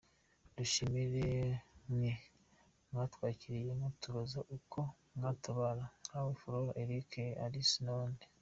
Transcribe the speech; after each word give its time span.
Dushimire 0.57 1.27
mwe 1.91 2.11
mwatwandikiye 2.91 3.71
mutubaza 3.81 4.39
uko 4.57 4.79
mwatabara, 5.15 5.85
nkawe 6.07 6.31
Flora, 6.39 6.71
Eric, 6.83 7.09
Alice 7.45 7.77
n’abandi. 7.85 8.25